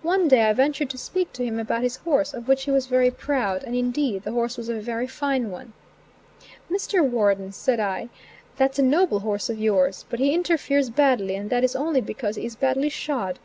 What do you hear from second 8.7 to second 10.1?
a noble horse of yours;